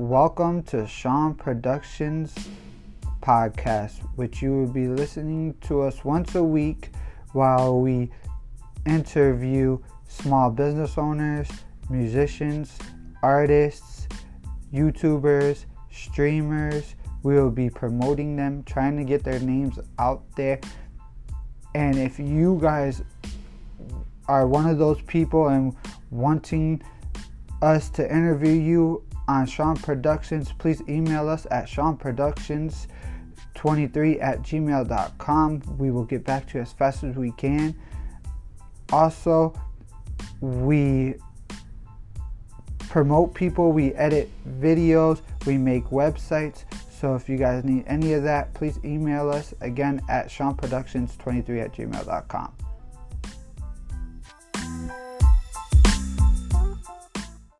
Welcome 0.00 0.62
to 0.62 0.86
Sean 0.86 1.34
Productions 1.34 2.34
podcast, 3.20 3.98
which 4.16 4.40
you 4.40 4.50
will 4.50 4.66
be 4.66 4.88
listening 4.88 5.54
to 5.60 5.82
us 5.82 6.06
once 6.06 6.34
a 6.36 6.42
week 6.42 6.88
while 7.32 7.78
we 7.78 8.10
interview 8.86 9.78
small 10.08 10.50
business 10.50 10.96
owners, 10.96 11.50
musicians, 11.90 12.78
artists, 13.22 14.08
YouTubers, 14.72 15.66
streamers. 15.92 16.94
We 17.22 17.34
will 17.34 17.50
be 17.50 17.68
promoting 17.68 18.36
them, 18.36 18.64
trying 18.64 18.96
to 18.96 19.04
get 19.04 19.22
their 19.22 19.40
names 19.40 19.78
out 19.98 20.24
there. 20.34 20.60
And 21.74 21.98
if 21.98 22.18
you 22.18 22.58
guys 22.62 23.02
are 24.28 24.46
one 24.46 24.66
of 24.66 24.78
those 24.78 25.02
people 25.02 25.48
and 25.48 25.76
wanting 26.10 26.82
us 27.60 27.90
to 27.90 28.10
interview 28.10 28.52
you 28.52 29.04
on 29.30 29.46
Sean 29.46 29.76
Productions, 29.76 30.52
please 30.58 30.82
email 30.88 31.28
us 31.28 31.46
at 31.50 31.66
SeanProductions23 31.66 34.22
at 34.22 34.42
gmail.com. 34.42 35.62
We 35.78 35.90
will 35.90 36.04
get 36.04 36.24
back 36.24 36.46
to 36.48 36.58
you 36.58 36.62
as 36.62 36.72
fast 36.72 37.04
as 37.04 37.16
we 37.16 37.32
can. 37.32 37.74
Also, 38.92 39.54
we 40.40 41.14
promote 42.88 43.34
people, 43.34 43.72
we 43.72 43.94
edit 43.94 44.30
videos, 44.60 45.20
we 45.46 45.56
make 45.56 45.84
websites. 45.86 46.64
So 46.90 47.14
if 47.14 47.28
you 47.28 47.36
guys 47.36 47.62
need 47.64 47.84
any 47.86 48.14
of 48.14 48.24
that, 48.24 48.52
please 48.52 48.80
email 48.84 49.30
us 49.30 49.54
again 49.60 50.02
at 50.08 50.26
SeanProductions23 50.28 51.64
at 51.64 51.72
gmail.com. 51.72 52.69